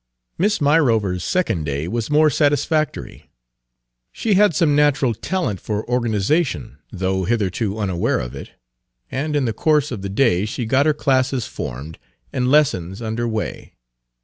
Miss 0.39 0.59
Myrover's 0.59 1.23
second 1.23 1.65
day 1.65 1.87
was 1.87 2.09
more 2.09 2.31
satisfactory. 2.31 3.29
She 4.11 4.33
had 4.33 4.55
some 4.55 4.75
natural 4.75 5.13
talent 5.13 5.61
for 5.61 5.87
organization, 5.87 6.79
though 6.91 7.25
hitherto 7.25 7.77
unaware 7.77 8.17
of 8.19 8.33
it, 8.33 8.49
and 9.11 9.35
in 9.35 9.45
the 9.45 9.53
course 9.53 9.91
of 9.91 10.01
the 10.01 10.09
day 10.09 10.45
she 10.45 10.65
got 10.65 10.87
her 10.87 10.95
classes 10.95 11.45
formed 11.45 11.99
and 12.33 12.49
lessons 12.49 12.99
under 12.99 13.27
way. 13.27 13.75